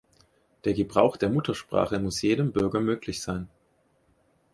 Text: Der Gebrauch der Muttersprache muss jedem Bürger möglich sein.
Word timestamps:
Der 0.65 0.73
Gebrauch 0.73 1.15
der 1.15 1.29
Muttersprache 1.29 1.99
muss 1.99 2.23
jedem 2.23 2.51
Bürger 2.51 2.79
möglich 2.79 3.21
sein. 3.21 3.47